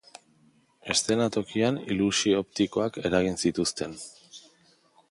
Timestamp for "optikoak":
2.47-2.99